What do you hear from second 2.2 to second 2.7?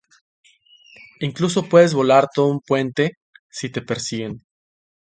todo un